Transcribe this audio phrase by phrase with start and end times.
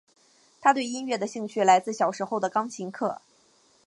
[0.61, 3.21] 她对音乐的兴趣来自小时候的钢琴课。